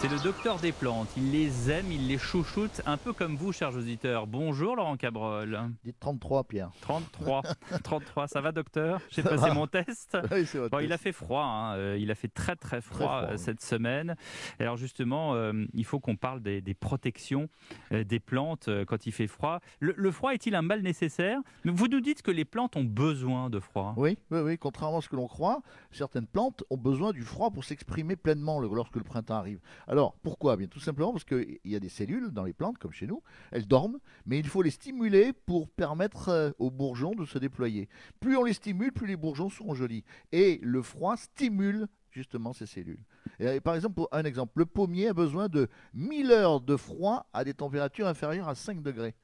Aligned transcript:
C'est 0.00 0.08
le 0.08 0.22
docteur 0.22 0.58
des 0.60 0.70
plantes. 0.70 1.08
Il 1.16 1.32
les 1.32 1.70
aime, 1.72 1.90
il 1.90 2.06
les 2.06 2.18
chouchoute, 2.18 2.82
un 2.86 2.96
peu 2.96 3.12
comme 3.12 3.34
vous, 3.34 3.50
chers 3.52 3.74
auditeurs. 3.76 4.28
Bonjour, 4.28 4.76
Laurent 4.76 4.96
Cabrol. 4.96 5.58
Dites 5.82 5.98
33, 5.98 6.44
Pierre. 6.44 6.70
33. 6.82 7.42
33, 7.82 8.28
ça 8.28 8.40
va, 8.40 8.52
docteur? 8.52 9.00
J'ai 9.10 9.24
passé 9.24 9.50
mon 9.50 9.66
test. 9.66 10.16
Oui, 10.30 10.84
il 10.84 10.92
a 10.92 10.98
fait 10.98 11.10
froid, 11.12 11.42
hein, 11.42 11.74
euh, 11.76 11.96
il 11.98 12.10
a 12.12 12.14
fait 12.14 12.28
très 12.28 12.54
très 12.54 12.80
froid, 12.80 12.98
froid, 12.98 13.22
euh, 13.24 13.32
oui. 13.32 13.38
cette 13.38 13.60
semaine. 13.60 14.14
Alors 14.60 14.76
justement, 14.76 15.34
euh, 15.34 15.64
il 15.74 15.84
faut 15.84 15.98
qu'on 15.98 16.14
parle 16.16 16.40
des, 16.42 16.60
des 16.60 16.74
protections 16.74 17.48
euh, 17.92 18.04
des 18.04 18.20
plantes 18.20 18.68
euh, 18.68 18.84
quand 18.84 19.06
il 19.06 19.12
fait 19.12 19.26
froid. 19.26 19.58
Le, 19.80 19.94
le 19.96 20.10
froid 20.12 20.32
est-il 20.32 20.54
un 20.54 20.62
mal 20.62 20.82
nécessaire? 20.82 21.40
Vous 21.64 21.88
nous 21.88 22.00
dites 22.00 22.22
que 22.22 22.30
les 22.30 22.44
plantes 22.44 22.76
ont 22.76 22.84
besoin 22.84 23.50
de 23.50 23.58
froid. 23.58 23.94
Oui, 23.96 24.16
oui, 24.30 24.40
oui, 24.40 24.58
contrairement 24.58 24.98
à 24.98 25.00
ce 25.00 25.08
que 25.08 25.16
l'on 25.16 25.26
croit, 25.28 25.60
certaines 25.90 26.26
plantes 26.26 26.62
ont 26.70 26.76
besoin 26.76 27.12
du 27.12 27.22
froid 27.22 27.50
pour 27.50 27.64
s'exprimer 27.64 28.14
pleinement 28.16 28.60
le- 28.60 28.68
lorsque 28.72 28.96
le 28.96 29.04
printemps 29.04 29.36
arrive. 29.36 29.58
Alors, 29.88 30.18
pourquoi? 30.22 30.56
Bien 30.56 30.66
tout 30.66 30.80
simplement 30.80 31.12
parce 31.12 31.24
qu'il 31.24 31.58
y 31.64 31.74
a 31.74 31.80
des 31.80 31.88
cellules 31.88 32.30
dans 32.30 32.44
les 32.44 32.52
plantes, 32.52 32.76
comme 32.76 32.92
chez 32.92 33.06
nous, 33.06 33.22
elles 33.50 33.66
dorment, 33.66 33.98
mais 34.26 34.38
il 34.38 34.46
faut 34.46 34.60
les 34.60 34.70
stimuler 34.70 35.32
pour 35.32 35.66
permettre 35.70 36.28
euh, 36.28 36.50
aux 36.58 36.70
bourgeons 36.70 37.14
de 37.14 37.24
se 37.24 37.38
déployer. 37.38 37.88
Plus 38.20 38.36
on 38.36 38.44
les 38.44 38.52
stimule, 38.52 38.92
plus 38.92 39.06
les 39.06 39.16
bourgeons 39.16 39.48
seront 39.48 39.74
jolis. 39.74 40.04
Et 40.30 40.60
le 40.62 40.82
froid 40.82 41.16
stimule 41.16 41.88
justement 42.10 42.52
ces 42.52 42.66
cellules. 42.66 43.02
Et, 43.40 43.46
euh, 43.46 43.60
par 43.60 43.74
exemple, 43.76 43.94
pour 43.94 44.08
un 44.12 44.24
exemple, 44.24 44.52
le 44.56 44.66
pommier 44.66 45.08
a 45.08 45.14
besoin 45.14 45.48
de 45.48 45.68
1000 45.94 46.32
heures 46.32 46.60
de 46.60 46.76
froid 46.76 47.26
à 47.32 47.42
des 47.44 47.54
températures 47.54 48.06
inférieures 48.06 48.48
à 48.48 48.54
5 48.54 48.82
degrés. 48.82 49.14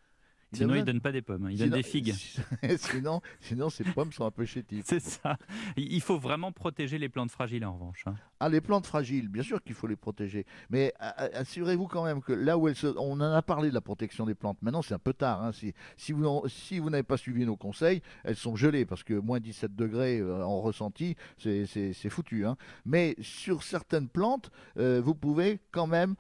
Il 0.55 0.59
Sinon, 0.59 0.75
il 0.75 0.85
donne 0.85 1.01
pas 1.01 1.13
des 1.13 1.23
pommes, 1.23 1.49
il 1.51 1.59
donne 1.59 1.67
Sinon- 1.69 1.77
des 1.77 1.83
figues. 1.83 2.15
sinon, 2.79 3.21
sinon, 3.41 3.71
ces 3.71 3.85
pommes 3.85 4.13
sont 4.13 4.25
un 4.25 4.31
peu 4.31 4.45
chétives. 4.45 4.83
C'est 4.87 5.01
ça. 5.01 5.37
Il 5.77 6.01
faut 6.01 6.19
vraiment 6.19 6.53
protéger 6.53 6.99
les 6.99 7.09
plantes 7.09 7.31
fragiles 7.31 7.65
en 7.65 7.75
revanche. 7.75 8.05
hein. 8.07 8.15
Ah, 8.41 8.49
les 8.49 8.61
plantes 8.61 8.87
fragiles, 8.87 9.29
bien 9.29 9.43
sûr 9.43 9.63
qu'il 9.63 9.75
faut 9.75 9.87
les 9.87 9.97
protéger. 9.97 10.45
Mais 10.71 10.93
assurez-vous 10.99 11.87
quand 11.87 12.05
même 12.05 12.21
que 12.21 12.33
là 12.33 12.59
où 12.59 12.69
elles 12.69 12.77
se... 12.77 12.87
On 12.99 13.13
en 13.13 13.21
a 13.21 13.43
parlé 13.43 13.69
de 13.71 13.75
la 13.75 13.81
protection 13.81 14.27
des 14.27 14.35
plantes. 14.35 14.59
Maintenant, 14.63 14.83
c'est 14.83 14.95
un 14.95 14.99
peu 14.99 15.13
tard. 15.15 15.43
hein. 15.43 15.53
Si, 15.53 15.73
si 15.97 16.13
vous, 16.13 16.27
en- 16.27 16.43
si 16.49 16.79
vous 16.79 16.91
n'avez 16.91 17.03
pas 17.03 17.17
suivi 17.17 17.45
nos 17.47 17.57
conseils, 17.57 18.03
elles 18.25 18.37
sont 18.37 18.55
gelées 18.57 18.85
parce 18.85 19.03
que 19.03 19.15
moins 19.15 19.41
17 19.41 19.75
degrés 19.75 20.19
euh, 20.19 20.45
en 20.45 20.61
ressenti, 20.61 21.17
c'est- 21.39 21.65
foutu. 22.11 22.45
hein. 22.47 22.57
Mais 22.85 23.17
sur 23.21 23.63
certaines 23.63 24.09
plantes, 24.09 24.51
euh, 24.79 25.01
vous 25.03 25.15
pouvez 25.15 25.59
quand 25.71 25.87
même 25.87 26.15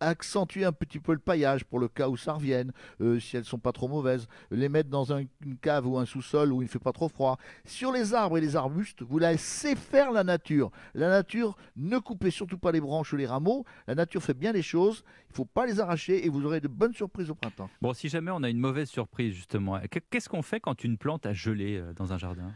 accentuer 0.00 0.64
un 0.64 0.72
petit 0.72 1.00
peu 1.00 1.12
le 1.12 1.18
paillage 1.18 1.64
pour 1.64 1.78
le 1.80 1.88
cas 1.88 2.08
où 2.08 2.16
ça 2.16 2.34
revienne, 2.34 2.72
euh, 3.00 3.18
si 3.18 3.36
elles 3.36 3.44
sont 3.44 3.58
pas 3.58 3.72
trop 3.74 3.88
mauvaises. 3.88 4.26
Les 4.50 4.70
mettre 4.70 4.88
dans 4.88 5.12
un- 5.12 5.24
une 5.44 5.58
cave 5.60 5.86
ou 5.86 5.98
un 5.98 6.06
sous-sol 6.06 6.52
où 6.52 6.62
il 6.62 6.64
ne 6.64 6.70
fait 6.70 6.78
pas 6.78 6.92
trop 6.92 7.08
froid. 7.10 7.36
Sur 7.66 7.92
les 7.92 8.14
arbres 8.14 8.38
et 8.38 8.40
les 8.40 8.56
arbustes, 8.56 9.02
vous 9.02 9.18
laissez 9.18 9.76
faire 9.76 10.10
la 10.12 10.24
nature. 10.24 10.70
La 10.94 11.08
nature, 11.10 11.56
ne 11.76 11.98
coupez 11.98 12.30
surtout 12.30 12.56
pas 12.58 12.72
les 12.72 12.80
branches 12.80 13.12
ou 13.12 13.16
les 13.16 13.26
rameaux. 13.26 13.64
La 13.86 13.94
nature 13.94 14.22
fait 14.22 14.32
bien 14.34 14.52
les 14.52 14.62
choses. 14.62 15.04
Il 15.28 15.32
ne 15.32 15.36
faut 15.36 15.44
pas 15.44 15.66
les 15.66 15.80
arracher 15.80 16.24
et 16.24 16.28
vous 16.30 16.44
aurez 16.46 16.60
de 16.60 16.68
bonnes 16.68 16.94
surprises 16.94 17.28
au 17.30 17.34
printemps. 17.34 17.68
Bon, 17.82 17.92
si 17.92 18.08
jamais 18.08 18.30
on 18.30 18.42
a 18.42 18.48
une 18.48 18.58
mauvaise 18.60 18.88
surprise, 18.88 19.34
justement, 19.34 19.78
qu- 19.90 20.00
qu'est-ce 20.08 20.28
qu'on 20.28 20.42
fait 20.42 20.60
quand 20.60 20.84
une 20.84 20.96
plante 20.96 21.26
a 21.26 21.32
gelé 21.34 21.76
euh, 21.76 21.92
dans 21.92 22.12
un 22.12 22.18
jardin? 22.18 22.52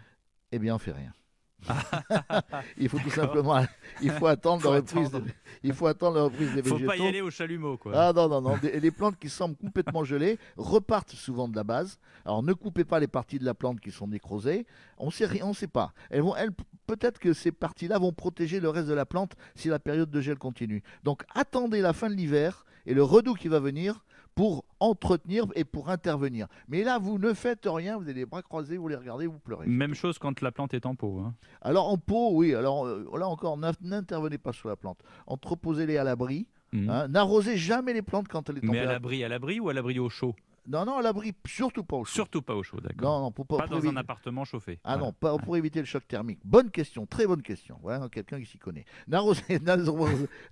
Eh 0.52 0.58
bien, 0.58 0.74
on 0.77 0.78
fait 0.78 0.92
rien. 0.92 1.12
il 2.78 2.89
faut 2.89 2.98
tout 2.98 3.11
simplement, 3.11 3.64
il 4.01 4.11
faut 4.12 4.27
attendre 4.27 4.62
Faut 4.62 4.70
la 4.70 4.77
reprise. 4.77 5.06
attendre. 5.09 5.25
des- 5.27 5.33
il 5.64 5.73
faut 5.75 5.87
attendre 5.87 6.17
la 6.17 6.23
reprise 6.25 6.55
des 6.55 6.62
Faut 6.62 6.77
végétaux. 6.77 6.91
pas 6.91 6.97
y 6.97 7.06
aller 7.09 7.20
au 7.20 7.31
chalumeau, 7.31 7.77
quoi. 7.77 7.92
Ah 7.95 8.12
non, 8.12 8.28
non, 8.28 8.41
non. 8.41 8.56
Des- 8.59 8.78
les 8.78 8.91
plantes 8.91 9.19
qui 9.19 9.28
semblent 9.28 9.56
complètement 9.56 10.05
gelées 10.05 10.39
repartent 10.56 11.11
souvent 11.12 11.48
de 11.48 11.56
la 11.56 11.64
base. 11.64 11.98
Alors 12.25 12.42
ne 12.42 12.53
coupez 12.53 12.84
pas 12.84 13.01
les 13.01 13.09
parties 13.09 13.39
de 13.39 13.45
la 13.45 13.55
plante 13.55 13.81
qui 13.81 13.91
sont 13.91 14.06
nécrosées. 14.06 14.67
On 14.98 15.11
sait 15.11 15.27
rien, 15.27 15.47
on 15.47 15.53
sait 15.53 15.67
pas. 15.67 15.92
Elles 16.11 16.23
vont, 16.23 16.36
elles, 16.36 16.51
peut-être 16.89 17.19
que 17.20 17.33
ces 17.33 17.53
parties-là 17.53 17.98
vont 17.98 18.12
protéger 18.12 18.58
le 18.58 18.69
reste 18.70 18.89
de 18.89 18.94
la 18.94 19.06
plante 19.06 19.36
si 19.55 19.68
la 19.68 19.79
période 19.79 20.11
de 20.11 20.20
gel 20.20 20.39
continue. 20.39 20.83
Donc 21.05 21.23
attendez 21.35 21.80
la 21.80 21.92
fin 21.92 22.08
de 22.11 22.14
l'hiver 22.14 22.64
et 22.86 22.95
le 22.95 23.02
redoux 23.05 23.35
qui 23.35 23.46
va 23.48 23.61
venir 23.61 24.05
pour 24.35 24.64
entretenir 24.80 25.46
et 25.57 25.64
pour 25.64 25.90
intervenir. 25.90 26.46
Mais 26.68 26.85
là, 26.85 26.98
vous 26.98 27.18
ne 27.18 27.33
faites 27.35 27.67
rien, 27.67 27.96
vous 27.96 28.05
avez 28.05 28.14
les 28.14 28.24
bras 28.27 28.40
croisés, 28.42 28.77
vous 28.79 28.86
les 28.89 28.95
regardez, 28.95 29.27
vous 29.27 29.39
pleurez. 29.40 29.67
Même 29.67 29.95
chose 29.95 30.18
quand 30.18 30.40
la 30.42 30.52
plante 30.52 30.74
est 30.74 30.86
en 30.86 30.95
pot. 30.95 31.18
hein. 31.24 31.35
Alors 31.61 31.89
en 31.89 31.98
pot, 31.98 32.30
oui, 32.33 32.55
alors 32.55 32.86
euh, 32.86 33.05
là 33.18 33.27
encore, 33.29 33.57
n'in- 33.58 33.73
n'intervenez 33.83 34.39
pas 34.39 34.52
sur 34.52 34.68
la 34.68 34.77
plante. 34.77 35.01
Entreposez-les 35.27 35.96
à 35.98 36.05
l'abri. 36.05 36.46
Mhm. 36.73 36.89
hein. 36.91 37.08
N'arrosez 37.08 37.57
jamais 37.57 37.92
les 37.92 38.02
plantes 38.02 38.29
quand 38.29 38.48
elle 38.48 38.58
est 38.58 38.62
Mais 38.64 38.79
à 38.79 38.85
l'abri, 38.85 39.24
à 39.24 39.29
l'abri 39.29 39.58
ou 39.58 39.68
à 39.70 39.73
l'abri 39.74 39.98
au 39.98 40.08
chaud? 40.08 40.35
Non, 40.70 40.84
non, 40.84 40.98
à 40.98 41.02
l'abri, 41.02 41.33
surtout 41.46 41.83
pas 41.83 41.96
au 41.96 42.05
chaud. 42.05 42.12
Surtout 42.14 42.42
pas 42.42 42.55
au 42.55 42.62
chaud, 42.62 42.79
d'accord. 42.80 43.11
Non, 43.11 43.20
non, 43.24 43.33
pour, 43.33 43.46
Pas 43.46 43.67
pour 43.67 43.80
dans 43.80 43.89
un 43.89 43.96
appartement 43.96 44.45
chauffé. 44.45 44.79
Ah 44.84 44.92
Voilà. 44.98 45.06
non, 45.06 45.12
pas 45.14 45.36
pour 45.39 45.56
éviter 45.56 45.79
le 45.80 45.86
choc 45.86 46.06
thermique. 46.06 46.40
Bonne 46.45 46.70
question, 46.70 47.06
très 47.06 47.27
bonne 47.27 47.40
question. 47.42 47.79
Voilà, 47.83 48.08
quelqu'un 48.11 48.39
qui 48.39 48.45
s'y 48.46 48.58
connaît. 48.58 48.84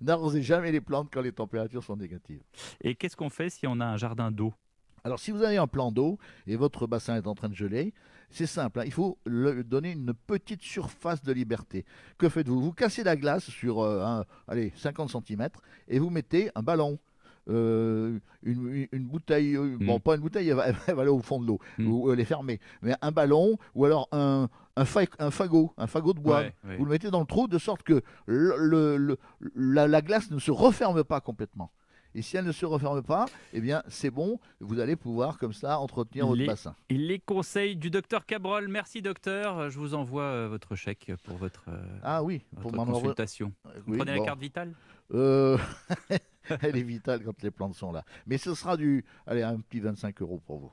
N'arrosez, 0.01 0.41
jamais 0.41 0.71
les 0.71 0.81
plantes 0.81 1.09
quand 1.13 1.21
les 1.21 1.31
températures 1.31 1.83
sont 1.83 1.95
négatives. 1.97 2.41
Et 2.81 2.95
qu'est-ce 2.95 3.15
qu'on 3.15 3.29
fait 3.29 3.49
si 3.49 3.67
on 3.67 3.79
a 3.79 3.85
un 3.85 3.97
jardin 3.97 4.31
d'eau? 4.31 4.53
Alors, 5.03 5.19
si 5.19 5.31
vous 5.31 5.43
avez 5.43 5.57
un 5.57 5.67
plan 5.67 5.91
d'eau 5.91 6.17
et 6.47 6.55
votre 6.55 6.87
bassin 6.87 7.15
est 7.15 7.27
en 7.27 7.35
train 7.35 7.49
de 7.49 7.55
geler, 7.55 7.93
c'est 8.29 8.45
simple. 8.47 8.79
hein, 8.79 8.83
il 8.85 8.91
faut 8.91 9.17
le- 9.25 9.63
donner 9.63 9.91
une 9.91 10.13
petite 10.13 10.61
surface 10.61 11.21
de 11.23 11.31
liberté. 11.31 11.85
Que 12.17 12.27
faites-vous? 12.27 12.59
Vous 12.59 12.73
cassez 12.73 13.03
la 13.03 13.15
glace 13.15 13.49
sur 13.49 13.79
euh, 13.81 14.03
un- 14.03 14.25
allez, 14.47 14.73
50 14.75 15.09
cm 15.11 15.47
et 15.87 15.99
vous 15.99 16.09
mettez 16.09 16.49
un 16.55 16.63
ballon. 16.63 16.99
euh, 17.49 18.19
une 18.43 18.66
bouteille, 19.27 19.55
euh, 19.57 19.77
bon 19.79 19.97
Mm. 19.97 19.99
pas 19.99 20.15
une 20.15 20.21
bouteille, 20.21 20.49
elle 20.49 20.55
va, 20.55 20.67
elle 20.87 20.95
va 20.95 21.01
aller 21.01 21.11
au 21.11 21.19
fond 21.19 21.39
de 21.41 21.47
l'eau, 21.47 21.59
Mm. 21.77 21.87
ou 21.91 22.11
elle 22.11 22.19
est 22.19 22.25
fermée, 22.25 22.59
mais 22.81 22.95
un 23.01 23.11
ballon 23.11 23.57
ou 23.75 23.85
alors 23.85 24.07
un, 24.11 24.47
un, 24.75 24.85
fa- 24.85 25.01
un 25.19 25.31
fagot, 25.31 25.73
un 25.77 25.87
fagot 25.87 26.13
de 26.13 26.19
bois, 26.19 26.39
Ouais, 26.39 26.53
ouais. 26.65 26.77
vous 26.77 26.85
le 26.85 26.91
mettez 26.91 27.11
dans 27.11 27.19
le 27.19 27.25
trou 27.25 27.47
de 27.47 27.57
sorte 27.57 27.83
que 27.83 28.01
le- 28.25 28.55
le- 28.57 28.97
le- 28.97 29.17
la, 29.55 29.87
la 29.87 30.01
glace 30.01 30.31
ne 30.31 30.39
se 30.39 30.51
referme 30.51 31.03
pas 31.03 31.19
complètement. 31.21 31.71
Et 32.15 32.21
si 32.23 32.35
elle 32.35 32.45
ne 32.45 32.51
se 32.51 32.65
referme 32.65 33.03
pas, 33.03 33.25
eh 33.53 33.61
bien 33.61 33.83
c'est 33.89 34.09
bon, 34.09 34.39
vous 34.59 34.79
allez 34.79 34.95
pouvoir 34.95 35.37
comme 35.37 35.53
ça 35.53 35.77
entretenir 35.79 36.25
votre 36.25 36.39
Les- 36.39 36.47
bassin. 36.47 36.73
Et 36.89 36.95
les 36.97 37.19
conseils 37.19 37.75
du 37.75 37.91
docteur 37.91 38.25
Cabrol. 38.25 38.67
Merci, 38.69 39.03
docteur. 39.03 39.69
Je 39.69 39.77
vous 39.77 39.93
envoie 39.93 40.23
euh, 40.23 40.47
votre 40.49 40.73
chèque 40.75 41.11
pour 41.25 41.37
votre, 41.37 41.65
euh, 41.67 41.77
Ah 42.01 42.23
oui, 42.23 42.43
votre 42.53 42.75
pour 42.75 42.85
consultation. 42.85 43.51
Vous 43.85 43.91
Oui, 43.91 43.97
prenez 43.97 44.13
bon. 44.15 44.19
la 44.21 44.25
carte 44.25 44.39
vitale? 44.39 44.73
Euh, 45.13 45.57
Elle 46.61 46.77
est 46.77 46.83
vitale 46.83 47.23
quand 47.23 47.41
les 47.41 47.51
plantes 47.51 47.75
sont 47.75 47.91
là. 47.91 48.03
Mais 48.25 48.37
ce 48.37 48.53
sera 48.53 48.77
du, 48.77 49.05
allez, 49.25 49.43
un 49.43 49.59
petit 49.59 49.79
25 49.79 50.21
euros 50.21 50.41
pour 50.45 50.59
vous. 50.59 50.71